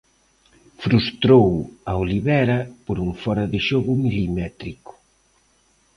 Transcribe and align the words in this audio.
Frustrou 0.83 1.47
a 1.85 1.91
Olivera 2.03 2.59
por 2.85 2.97
un 3.05 3.11
fóra 3.21 3.45
de 3.53 3.59
xogo 3.67 3.91
milimétrico. 4.03 4.93